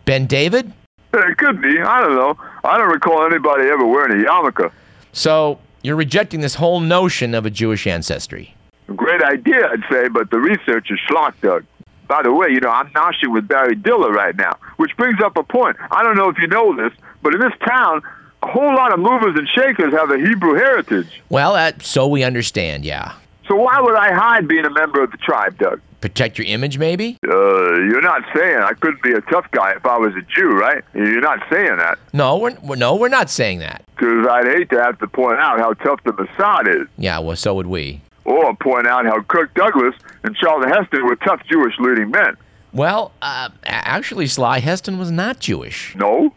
Ben 0.04 0.26
David? 0.26 0.72
It 1.14 1.38
could 1.38 1.60
be. 1.60 1.80
I 1.80 2.00
don't 2.00 2.16
know. 2.16 2.36
I 2.64 2.78
don't 2.78 2.90
recall 2.90 3.26
anybody 3.26 3.68
ever 3.68 3.86
wearing 3.86 4.20
a 4.20 4.28
yarmulke. 4.28 4.72
So 5.12 5.58
you're 5.82 5.96
rejecting 5.96 6.40
this 6.40 6.54
whole 6.54 6.80
notion 6.80 7.34
of 7.34 7.44
a 7.44 7.50
Jewish 7.50 7.86
ancestry. 7.86 8.54
Great 8.96 9.22
idea, 9.22 9.68
I'd 9.68 9.84
say, 9.90 10.08
but 10.08 10.30
the 10.30 10.38
research 10.38 10.90
is 10.90 10.98
schlock, 11.08 11.34
Doug. 11.40 11.64
By 12.08 12.22
the 12.22 12.32
way, 12.32 12.48
you 12.50 12.60
know, 12.60 12.70
I'm 12.70 12.88
noshing 12.90 13.32
with 13.32 13.46
Barry 13.48 13.74
Diller 13.74 14.10
right 14.10 14.36
now, 14.36 14.56
which 14.76 14.96
brings 14.96 15.20
up 15.22 15.36
a 15.36 15.42
point. 15.42 15.76
I 15.90 16.02
don't 16.02 16.16
know 16.16 16.28
if 16.28 16.38
you 16.38 16.46
know 16.46 16.74
this, 16.76 16.92
but 17.22 17.34
in 17.34 17.40
this 17.40 17.52
town, 17.66 18.02
a 18.42 18.46
whole 18.48 18.74
lot 18.74 18.92
of 18.92 18.98
movers 18.98 19.36
and 19.36 19.48
shakers 19.48 19.92
have 19.92 20.10
a 20.10 20.18
Hebrew 20.18 20.54
heritage. 20.54 21.22
Well, 21.28 21.54
uh, 21.54 21.72
so 21.80 22.06
we 22.06 22.24
understand, 22.24 22.84
yeah. 22.84 23.14
So 23.48 23.56
why 23.56 23.80
would 23.80 23.94
I 23.94 24.12
hide 24.12 24.48
being 24.48 24.64
a 24.64 24.70
member 24.70 25.02
of 25.02 25.10
the 25.10 25.16
tribe, 25.18 25.58
Doug? 25.58 25.80
Protect 26.02 26.36
your 26.36 26.48
image, 26.48 26.78
maybe? 26.78 27.16
Uh, 27.24 27.74
you're 27.74 28.02
not 28.02 28.22
saying 28.34 28.58
I 28.58 28.72
couldn't 28.72 29.04
be 29.04 29.12
a 29.12 29.20
tough 29.22 29.48
guy 29.52 29.70
if 29.76 29.86
I 29.86 29.96
was 29.96 30.12
a 30.16 30.22
Jew, 30.22 30.50
right? 30.50 30.82
You're 30.94 31.20
not 31.20 31.38
saying 31.48 31.76
that. 31.78 31.96
No, 32.12 32.38
we're, 32.38 32.74
no, 32.74 32.96
we're 32.96 33.08
not 33.08 33.30
saying 33.30 33.60
that. 33.60 33.84
Because 33.94 34.26
I'd 34.26 34.46
hate 34.46 34.68
to 34.70 34.82
have 34.82 34.98
to 34.98 35.06
point 35.06 35.38
out 35.38 35.60
how 35.60 35.74
tough 35.74 36.02
the 36.04 36.10
Mossad 36.12 36.82
is. 36.82 36.88
Yeah, 36.98 37.20
well, 37.20 37.36
so 37.36 37.54
would 37.54 37.68
we. 37.68 38.00
Or 38.24 38.54
point 38.56 38.88
out 38.88 39.06
how 39.06 39.22
Kirk 39.22 39.54
Douglas 39.54 39.94
and 40.24 40.34
Charlton 40.34 40.70
Heston 40.72 41.04
were 41.06 41.14
tough 41.16 41.40
Jewish 41.48 41.74
leading 41.78 42.10
men. 42.10 42.36
Well, 42.72 43.12
uh, 43.22 43.50
actually, 43.64 44.26
Sly 44.26 44.58
Heston 44.58 44.98
was 44.98 45.12
not 45.12 45.38
Jewish. 45.38 45.94
No? 45.94 46.34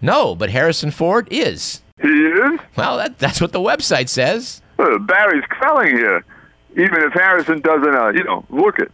No, 0.00 0.34
but 0.34 0.48
Harrison 0.48 0.90
Ford 0.90 1.28
is. 1.30 1.82
He 2.00 2.08
is? 2.08 2.58
Well, 2.74 2.96
that, 2.96 3.18
that's 3.18 3.40
what 3.42 3.52
the 3.52 3.60
website 3.60 4.08
says. 4.08 4.62
Uh, 4.78 4.98
Barry's 4.98 5.44
kvelling 5.50 5.92
here. 5.92 6.24
Even 6.76 7.02
if 7.02 7.12
Harrison 7.12 7.60
doesn't, 7.60 7.94
uh, 7.94 8.08
you 8.08 8.24
know, 8.24 8.44
look 8.50 8.78
it. 8.78 8.90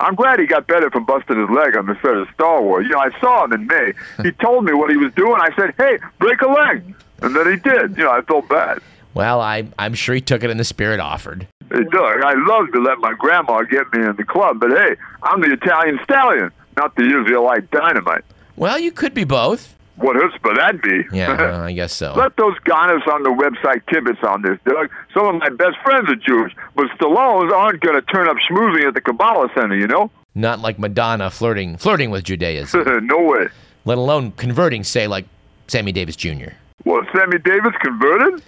I'm 0.00 0.14
glad 0.14 0.40
he 0.40 0.46
got 0.46 0.66
better 0.66 0.90
from 0.90 1.04
busting 1.04 1.38
his 1.40 1.48
leg 1.48 1.76
on 1.76 1.86
the 1.86 1.94
set 2.02 2.16
of 2.16 2.28
Star 2.34 2.60
Wars. 2.60 2.86
You 2.86 2.92
know, 2.92 2.98
I 2.98 3.18
saw 3.20 3.44
him 3.44 3.52
in 3.52 3.66
May. 3.66 3.92
He 4.22 4.32
told 4.42 4.64
me 4.64 4.72
what 4.72 4.90
he 4.90 4.96
was 4.96 5.12
doing. 5.14 5.40
I 5.40 5.54
said, 5.54 5.74
hey, 5.78 5.98
break 6.18 6.40
a 6.42 6.48
leg. 6.48 6.94
And 7.22 7.36
then 7.36 7.50
he 7.50 7.56
did. 7.56 7.96
You 7.96 8.04
know, 8.04 8.10
I 8.10 8.20
felt 8.22 8.48
bad. 8.48 8.80
Well, 9.14 9.40
I, 9.40 9.68
I'm 9.78 9.94
sure 9.94 10.14
he 10.14 10.20
took 10.20 10.42
it 10.42 10.50
in 10.50 10.56
the 10.56 10.64
spirit 10.64 10.98
offered. 10.98 11.46
Hey, 11.70 11.84
Doug, 11.84 12.22
I 12.22 12.34
love 12.34 12.72
to 12.72 12.80
let 12.80 12.98
my 12.98 13.14
grandma 13.14 13.62
get 13.62 13.92
me 13.92 14.04
in 14.04 14.16
the 14.16 14.24
club, 14.24 14.58
but 14.58 14.70
hey, 14.70 14.96
I'm 15.22 15.40
the 15.40 15.52
Italian 15.52 16.00
stallion, 16.02 16.50
not 16.76 16.96
the 16.96 17.04
Israelite 17.04 17.70
dynamite. 17.70 18.24
Well, 18.56 18.78
you 18.78 18.90
could 18.90 19.14
be 19.14 19.24
both. 19.24 19.76
What 19.96 20.16
chutzpah 20.16 20.56
that'd 20.56 20.82
be? 20.82 21.04
Yeah, 21.12 21.36
well, 21.38 21.60
I 21.62 21.72
guess 21.72 21.92
so. 21.94 22.14
Let 22.14 22.36
those 22.36 22.58
goners 22.60 23.02
on 23.12 23.22
the 23.22 23.30
website 23.30 23.84
kibitz 23.84 24.22
on 24.26 24.42
this, 24.42 24.58
Doug. 24.64 24.90
Some 25.12 25.26
of 25.26 25.34
my 25.36 25.50
best 25.50 25.76
friends 25.84 26.08
are 26.08 26.16
Jewish, 26.16 26.54
but 26.74 26.86
Stallones 26.98 27.52
aren't 27.52 27.80
going 27.80 27.94
to 27.94 28.02
turn 28.02 28.28
up 28.28 28.36
schmoozing 28.38 28.86
at 28.86 28.94
the 28.94 29.00
Kabbalah 29.00 29.48
Center, 29.54 29.76
you 29.76 29.86
know? 29.86 30.10
Not 30.34 30.60
like 30.60 30.78
Madonna 30.78 31.30
flirting 31.30 31.76
flirting 31.76 32.10
with 32.10 32.24
Judaism. 32.24 33.06
no 33.06 33.22
way. 33.22 33.48
Let 33.84 33.98
alone 33.98 34.32
converting, 34.32 34.82
say, 34.82 35.06
like 35.06 35.26
Sammy 35.68 35.92
Davis 35.92 36.16
Jr. 36.16 36.50
What, 36.84 37.06
Sammy 37.14 37.38
Davis 37.38 37.74
converted? 37.82 38.42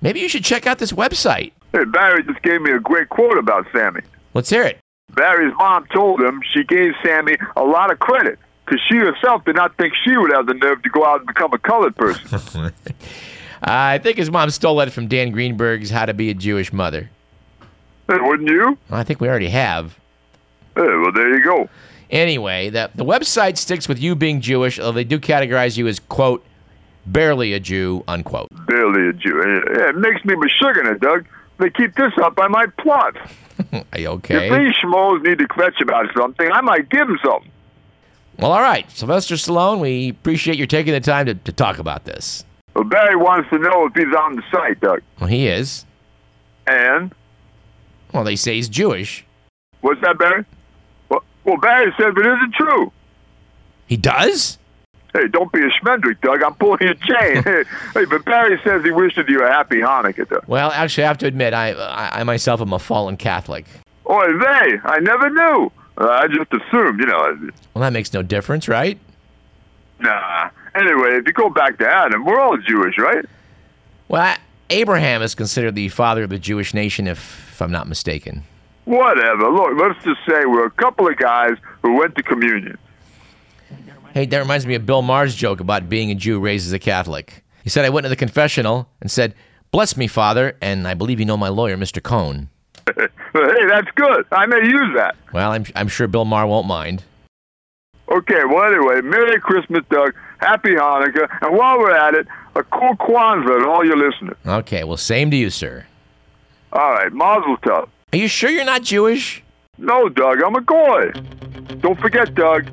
Maybe 0.00 0.20
you 0.20 0.28
should 0.28 0.44
check 0.44 0.66
out 0.66 0.78
this 0.78 0.92
website. 0.92 1.52
Hey, 1.72 1.84
Barry 1.84 2.24
just 2.24 2.42
gave 2.42 2.60
me 2.60 2.72
a 2.72 2.80
great 2.80 3.08
quote 3.08 3.38
about 3.38 3.66
Sammy. 3.72 4.00
Let's 4.34 4.50
hear 4.50 4.64
it. 4.64 4.78
Barry's 5.14 5.54
mom 5.58 5.86
told 5.92 6.20
him 6.20 6.40
she 6.52 6.64
gave 6.64 6.92
Sammy 7.04 7.36
a 7.56 7.62
lot 7.62 7.92
of 7.92 7.98
credit 7.98 8.38
because 8.72 8.86
she 8.88 8.96
herself 8.96 9.44
did 9.44 9.56
not 9.56 9.76
think 9.76 9.92
she 10.02 10.16
would 10.16 10.32
have 10.32 10.46
the 10.46 10.54
nerve 10.54 10.82
to 10.82 10.88
go 10.88 11.04
out 11.04 11.18
and 11.18 11.26
become 11.26 11.52
a 11.52 11.58
colored 11.58 11.94
person. 11.94 12.72
I 13.62 13.98
think 13.98 14.16
his 14.16 14.30
mom 14.30 14.48
stole 14.50 14.76
that 14.76 14.92
from 14.92 15.08
Dan 15.08 15.30
Greenberg's 15.30 15.90
How 15.90 16.06
to 16.06 16.14
Be 16.14 16.30
a 16.30 16.34
Jewish 16.34 16.72
Mother. 16.72 17.10
Hey, 18.08 18.18
wouldn't 18.18 18.48
you? 18.48 18.78
Well, 18.88 18.98
I 18.98 19.04
think 19.04 19.20
we 19.20 19.28
already 19.28 19.50
have. 19.50 19.98
Hey, 20.74 20.82
well, 20.82 21.12
there 21.12 21.36
you 21.36 21.44
go. 21.44 21.68
Anyway, 22.10 22.70
the, 22.70 22.90
the 22.94 23.04
website 23.04 23.58
sticks 23.58 23.88
with 23.88 23.98
you 23.98 24.14
being 24.14 24.40
Jewish, 24.40 24.80
although 24.80 24.92
they 24.92 25.04
do 25.04 25.18
categorize 25.20 25.76
you 25.76 25.86
as, 25.86 25.98
quote, 26.00 26.44
barely 27.06 27.52
a 27.52 27.60
Jew, 27.60 28.02
unquote. 28.08 28.48
Barely 28.66 29.08
a 29.08 29.12
Jew. 29.12 29.36
Yeah, 29.36 29.90
it 29.90 29.96
makes 29.96 30.24
me 30.24 30.34
it, 30.34 31.00
Doug. 31.00 31.26
They 31.58 31.68
keep 31.68 31.94
this 31.94 32.12
up, 32.22 32.38
I 32.40 32.48
might 32.48 32.74
plot. 32.78 33.16
Are 33.92 33.98
you 33.98 34.08
okay? 34.08 34.48
If 34.48 34.58
these 34.58 34.74
schmoes 34.82 35.22
need 35.22 35.38
to 35.38 35.46
kvetch 35.46 35.80
about 35.80 36.06
something, 36.16 36.50
I 36.50 36.62
might 36.62 36.88
give 36.88 37.06
them 37.06 37.18
something. 37.22 37.50
Well, 38.42 38.50
all 38.50 38.60
right. 38.60 38.90
Sylvester 38.90 39.36
Stallone, 39.36 39.78
we 39.78 40.08
appreciate 40.08 40.58
you 40.58 40.66
taking 40.66 40.92
the 40.92 41.00
time 41.00 41.26
to, 41.26 41.34
to 41.34 41.52
talk 41.52 41.78
about 41.78 42.06
this. 42.06 42.44
Well, 42.74 42.82
Barry 42.82 43.14
wants 43.14 43.48
to 43.50 43.58
know 43.58 43.86
if 43.86 43.94
he's 43.94 44.12
on 44.12 44.34
the 44.34 44.42
site, 44.50 44.80
Doug. 44.80 45.00
Well, 45.20 45.28
he 45.28 45.46
is. 45.46 45.86
And? 46.66 47.14
Well, 48.12 48.24
they 48.24 48.34
say 48.34 48.56
he's 48.56 48.68
Jewish. 48.68 49.24
What's 49.80 50.00
that, 50.00 50.18
Barry? 50.18 50.44
Well, 51.08 51.22
well 51.44 51.56
Barry 51.58 51.92
says 51.96 52.14
it 52.16 52.52
true? 52.54 52.90
He 53.86 53.96
does? 53.96 54.58
Hey, 55.12 55.28
don't 55.28 55.52
be 55.52 55.60
a 55.60 55.70
schmendrick, 55.70 56.20
Doug. 56.22 56.42
I'm 56.42 56.54
pulling 56.54 56.80
your 56.80 56.94
chain. 56.94 57.42
hey, 57.44 57.62
hey, 57.94 58.04
but 58.06 58.24
Barry 58.24 58.58
says 58.64 58.82
he 58.82 58.90
wishes 58.90 59.24
you 59.28 59.44
a 59.44 59.48
happy 59.48 59.76
Hanukkah, 59.76 60.28
Doug. 60.28 60.44
Well, 60.48 60.72
actually, 60.72 61.04
I 61.04 61.06
have 61.06 61.18
to 61.18 61.26
admit, 61.26 61.54
I, 61.54 61.74
I, 61.74 62.20
I 62.20 62.24
myself 62.24 62.60
am 62.60 62.72
a 62.72 62.80
fallen 62.80 63.16
Catholic. 63.16 63.66
Oh, 64.06 64.20
they? 64.20 64.78
I 64.82 64.98
never 64.98 65.30
knew. 65.30 65.70
Uh, 65.98 66.08
I 66.08 66.26
just 66.28 66.52
assumed, 66.52 67.00
you 67.00 67.06
know. 67.06 67.50
Well, 67.74 67.82
that 67.82 67.92
makes 67.92 68.12
no 68.12 68.22
difference, 68.22 68.68
right? 68.68 68.98
Nah. 70.00 70.50
Anyway, 70.74 71.16
if 71.16 71.26
you 71.26 71.32
go 71.32 71.50
back 71.50 71.78
to 71.78 71.88
Adam, 71.88 72.24
we're 72.24 72.40
all 72.40 72.56
Jewish, 72.56 72.96
right? 72.98 73.24
Well, 74.08 74.36
Abraham 74.70 75.22
is 75.22 75.34
considered 75.34 75.74
the 75.74 75.88
father 75.88 76.22
of 76.24 76.30
the 76.30 76.38
Jewish 76.38 76.72
nation, 76.74 77.06
if, 77.06 77.18
if 77.52 77.62
I'm 77.62 77.70
not 77.70 77.88
mistaken. 77.88 78.44
Whatever. 78.84 79.50
Look, 79.50 79.78
let's 79.78 80.02
just 80.04 80.20
say 80.26 80.44
we're 80.46 80.66
a 80.66 80.70
couple 80.70 81.06
of 81.08 81.16
guys 81.16 81.56
who 81.82 81.98
went 81.98 82.16
to 82.16 82.22
communion. 82.22 82.78
Hey, 84.12 84.26
that 84.26 84.38
reminds 84.38 84.66
me 84.66 84.74
of 84.74 84.84
Bill 84.84 85.02
Maher's 85.02 85.34
joke 85.34 85.60
about 85.60 85.88
being 85.88 86.10
a 86.10 86.14
Jew 86.14 86.40
raised 86.40 86.66
as 86.66 86.72
a 86.72 86.78
Catholic. 86.78 87.44
He 87.62 87.70
said, 87.70 87.84
I 87.84 87.90
went 87.90 88.04
to 88.04 88.08
the 88.08 88.16
confessional 88.16 88.88
and 89.00 89.10
said, 89.10 89.34
Bless 89.70 89.96
me, 89.96 90.06
Father, 90.06 90.56
and 90.60 90.86
I 90.86 90.92
believe 90.92 91.18
you 91.18 91.24
know 91.24 91.38
my 91.38 91.48
lawyer, 91.48 91.78
Mr. 91.78 92.02
Cohn. 92.02 92.50
hey, 92.96 93.66
that's 93.68 93.90
good. 93.94 94.26
I 94.32 94.46
may 94.46 94.58
use 94.64 94.94
that. 94.96 95.16
Well, 95.32 95.52
I'm, 95.52 95.64
I'm 95.74 95.88
sure 95.88 96.06
Bill 96.08 96.24
Maher 96.24 96.46
won't 96.46 96.66
mind. 96.66 97.04
Okay, 98.08 98.44
well, 98.44 98.64
anyway, 98.64 99.00
Merry 99.00 99.40
Christmas, 99.40 99.84
Doug. 99.90 100.14
Happy 100.38 100.70
Hanukkah. 100.70 101.28
And 101.40 101.56
while 101.56 101.78
we're 101.78 101.96
at 101.96 102.14
it, 102.14 102.26
a 102.54 102.62
cool 102.64 102.94
Kwanzaa 102.96 103.62
to 103.62 103.68
all 103.68 103.84
your 103.84 103.96
listeners. 103.96 104.36
Okay, 104.44 104.84
well, 104.84 104.96
same 104.96 105.30
to 105.30 105.36
you, 105.36 105.48
sir. 105.50 105.86
All 106.72 106.92
right, 106.92 107.12
Mazel 107.12 107.56
Tov. 107.58 107.88
Are 108.12 108.16
you 108.16 108.28
sure 108.28 108.50
you're 108.50 108.64
not 108.64 108.82
Jewish? 108.82 109.42
No, 109.78 110.08
Doug, 110.08 110.42
I'm 110.42 110.54
a 110.54 110.60
goy. 110.60 111.10
Don't 111.80 111.98
forget, 111.98 112.34
Doug, 112.34 112.68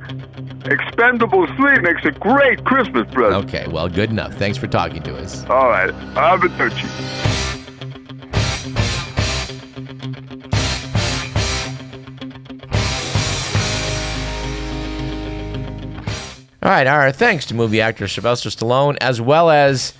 expendable 0.65 1.47
sleep 1.55 1.81
makes 1.81 2.03
a 2.03 2.11
great 2.11 2.63
Christmas 2.65 3.07
present. 3.13 3.45
Okay, 3.45 3.67
well, 3.67 3.87
good 3.87 4.09
enough. 4.09 4.33
Thanks 4.33 4.57
for 4.57 4.67
talking 4.67 5.01
to 5.03 5.15
us. 5.17 5.45
All 5.45 5.69
right, 5.69 5.89
arrivederci. 6.15 7.38
All 16.61 16.69
right, 16.69 16.87
our 16.87 17.11
thanks 17.13 17.45
to 17.45 17.53
movie 17.53 17.79
actor 17.79 18.07
Sylvester 18.09 18.49
Stallone, 18.49 18.97
as 18.99 19.21
well 19.21 19.49
as 19.49 19.93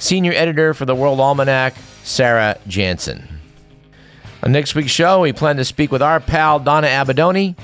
senior 0.00 0.32
editor 0.32 0.74
for 0.74 0.84
the 0.86 0.94
World 0.94 1.20
Almanac, 1.20 1.74
Sarah 2.02 2.58
Janssen. 2.66 3.28
On 4.42 4.50
next 4.50 4.74
week's 4.74 4.90
show, 4.90 5.20
we 5.20 5.32
plan 5.32 5.56
to 5.56 5.64
speak 5.64 5.92
with 5.92 6.02
our 6.02 6.18
pal 6.18 6.58
Donna 6.58 6.88
Abadoni, 6.88 7.56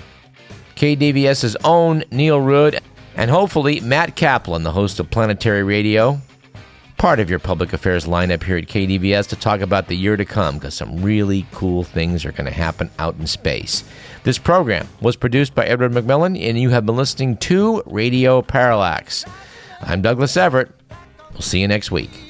KDVS's 0.77 1.57
own 1.65 2.05
Neil 2.13 2.41
Rood, 2.41 2.79
and 3.17 3.33
hopefully 3.33 3.81
Matt 3.81 4.15
Kaplan, 4.15 4.63
the 4.63 4.71
host 4.73 5.01
of 5.01 5.11
Planetary 5.11 5.65
Radio, 5.65 6.21
part 7.00 7.19
of 7.19 7.30
your 7.30 7.38
public 7.38 7.73
affairs 7.73 8.04
lineup 8.04 8.42
here 8.42 8.59
at 8.59 8.66
KDVS 8.66 9.26
to 9.28 9.35
talk 9.35 9.62
about 9.62 9.88
the 9.88 9.97
year 9.97 10.19
to 10.19 10.25
come 10.26 10.57
because 10.57 10.75
some 10.75 11.00
really 11.00 11.47
cool 11.50 11.83
things 11.83 12.26
are 12.26 12.33
going 12.33 12.45
to 12.45 12.52
happen 12.52 12.90
out 12.99 13.16
in 13.16 13.26
space. 13.26 13.85
This 14.25 14.37
program 14.37 14.87
was 15.00 15.16
produced 15.16 15.54
by 15.54 15.64
Edward 15.64 15.92
McMillan, 15.92 16.38
and 16.38 16.61
you 16.61 16.69
have 16.69 16.85
been 16.85 16.97
listening 16.97 17.38
to 17.38 17.83
Radio 17.87 18.42
Parallax. 18.42 19.25
I'm 19.80 20.02
Douglas 20.02 20.37
Everett. 20.37 20.73
We'll 21.33 21.40
see 21.40 21.62
you 21.62 21.69
next 21.69 21.90
week. 21.90 22.30